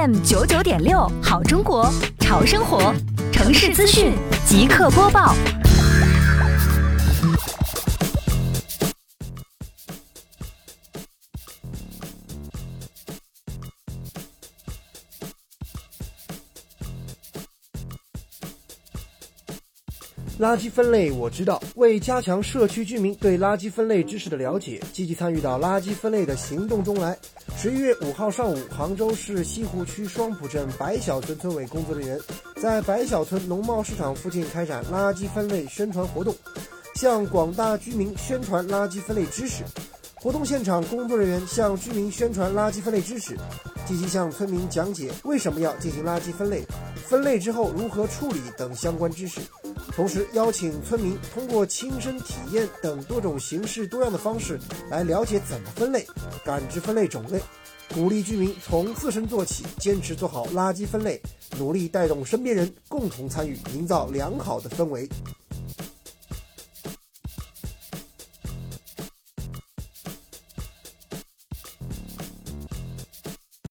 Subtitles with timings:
[0.00, 1.86] FM 九九点六，好中国，
[2.20, 2.94] 潮生活，
[3.30, 4.14] 城市资讯
[4.46, 5.34] 即刻播报。
[20.40, 27.14] 垃圾分类我知道，为加强社区居民对垃圾分类知识的了解，积极参与到垃圾分类的行动中来。
[27.58, 32.18] 十一月五号上午，杭州市西湖区双浦镇白小村村委工作人员
[32.56, 36.34] 在白小村农贸市场附近开展垃圾分类宣传活动，
[36.94, 39.62] 向广大居民宣传垃圾分类知识。
[40.14, 43.36] 活动现场，工作人员向居民宣传垃圾分类知识，
[43.86, 46.64] 积极向村民讲解为什么要进行垃圾分类，
[46.96, 49.40] 分类之后如何处理等相关知识。
[49.96, 56.06] 同时，邀请村民通过亲身体验等多种形式多样的方式来了解怎么分类，
[56.44, 57.40] 感知分类种类，
[57.92, 61.20] 鼓励居民从自身做起，坚持做好垃圾分类，
[61.58, 65.08] 努力带动身边人共同参与，营造良好的氛围。